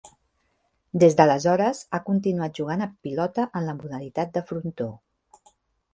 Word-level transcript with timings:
Des 1.03 1.17
d'aleshores, 1.19 1.83
ha 1.97 2.01
continuat 2.09 2.57
jugant 2.61 2.85
a 2.85 2.89
Pilota 3.09 3.47
en 3.61 3.69
la 3.69 3.79
modalitat 3.83 4.37
de 4.39 4.45
Frontó. 4.53 4.93